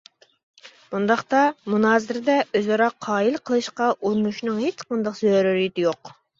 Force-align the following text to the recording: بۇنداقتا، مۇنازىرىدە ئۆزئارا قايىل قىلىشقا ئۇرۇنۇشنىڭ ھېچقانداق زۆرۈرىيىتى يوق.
بۇنداقتا، 0.95 1.41
مۇنازىرىدە 1.73 2.39
ئۆزئارا 2.61 2.89
قايىل 3.09 3.39
قىلىشقا 3.53 3.93
ئۇرۇنۇشنىڭ 4.01 4.61
ھېچقانداق 4.67 5.23
زۆرۈرىيىتى 5.25 5.89
يوق. 5.91 6.17